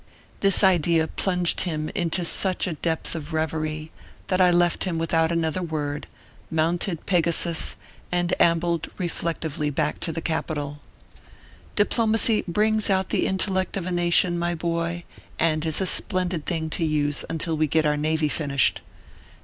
[0.39, 3.91] This idea plunged him into such a depth of reverie,
[4.29, 6.07] that I left him without another word,
[6.49, 7.75] mounted Peg asus,
[8.11, 10.79] and ambled reflectively back to the Capitol.
[11.75, 15.03] Diplomacy brings out the intellect of a nation, my boy,
[15.37, 18.81] and is a splendid thing to use until we get our navy finished.